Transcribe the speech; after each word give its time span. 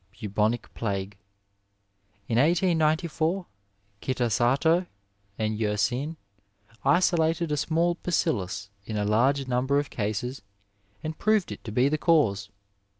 Bubonic 0.19 0.73
Plague.— 0.73 1.15
^In 2.27 2.37
1894 2.37 3.45
Eitasato 4.01 4.87
and 5.37 5.59
Tersin 5.59 6.15
isolated 6.83 7.51
a 7.51 7.55
small 7.57 7.93
bacillus 8.01 8.71
in 8.83 8.97
a 8.97 9.05
large 9.05 9.47
number 9.47 9.77
of 9.77 9.91
cases 9.91 10.41
and 11.03 11.19
proved 11.19 11.51
it 11.51 11.63
to 11.65 11.71
be 11.71 11.87
the 11.87 11.99
cause. 11.99 12.49